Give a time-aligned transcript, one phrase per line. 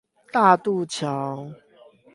[0.31, 1.53] 大度橋